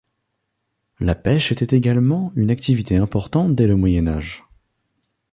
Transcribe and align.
La 0.99 1.13
pêche 1.13 1.51
était 1.51 1.75
également 1.77 2.33
une 2.35 2.49
activité 2.49 2.97
importante 2.97 3.53
dès 3.53 3.67
le 3.67 3.75
Moyen 3.75 4.07
Âge. 4.07 4.43